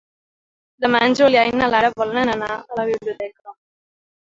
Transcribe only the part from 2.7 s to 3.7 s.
la biblioteca.